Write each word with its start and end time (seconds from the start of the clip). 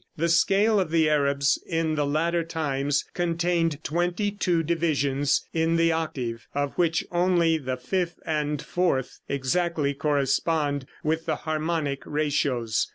The 0.17 0.29
scale 0.29 0.79
of 0.79 0.89
the 0.89 1.07
Arabs 1.11 1.61
in 1.67 1.93
the 1.93 2.07
latter 2.07 2.43
times 2.43 3.05
contained 3.13 3.83
twenty 3.83 4.31
two 4.31 4.63
divisions 4.63 5.47
in 5.53 5.75
the 5.75 5.91
octave, 5.91 6.47
of 6.55 6.73
which 6.73 7.05
only 7.11 7.59
the 7.59 7.77
fifth 7.77 8.17
and 8.25 8.59
fourth 8.59 9.19
exactly 9.29 9.93
correspond 9.93 10.87
with 11.03 11.27
the 11.27 11.35
harmonic 11.35 12.01
ratios. 12.07 12.87